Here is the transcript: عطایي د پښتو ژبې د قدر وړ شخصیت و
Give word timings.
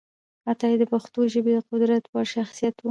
عطایي 0.49 0.75
د 0.79 0.83
پښتو 0.93 1.19
ژبې 1.33 1.51
د 1.55 1.59
قدر 1.69 1.89
وړ 2.13 2.25
شخصیت 2.35 2.73
و 2.75 2.79